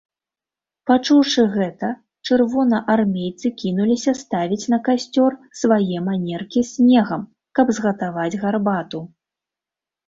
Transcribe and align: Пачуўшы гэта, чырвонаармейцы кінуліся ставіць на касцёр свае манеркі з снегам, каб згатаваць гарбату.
Пачуўшы 0.91 1.41
гэта, 1.55 1.87
чырвонаармейцы 2.29 3.47
кінуліся 3.61 4.11
ставіць 4.23 4.61
на 4.75 4.81
касцёр 4.89 5.31
свае 5.63 5.97
манеркі 6.09 6.59
з 6.67 6.69
снегам, 6.73 7.21
каб 7.59 7.67
згатаваць 7.81 8.33
гарбату. 8.45 8.99